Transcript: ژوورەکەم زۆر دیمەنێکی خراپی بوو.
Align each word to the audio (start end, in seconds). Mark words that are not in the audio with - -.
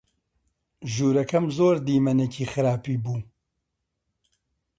ژوورەکەم 0.93 1.45
زۆر 1.57 1.75
دیمەنێکی 1.85 2.49
خراپی 2.51 2.95
بوو. 3.03 3.17